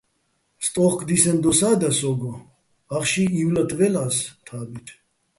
[0.65, 2.33] სტო́უხკო̆ დისენო̆ დოსა́ და სო́გო,
[2.95, 4.87] ახში ივლათ ვაჲლ'ას თა́ბით.